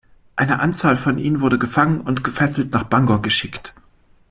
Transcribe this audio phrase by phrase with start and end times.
[0.35, 3.75] Eine Anzahl von ihnen wurde gefangen und gefesselt nach Bangor geschickt.